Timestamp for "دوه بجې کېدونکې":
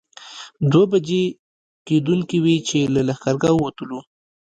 0.71-2.37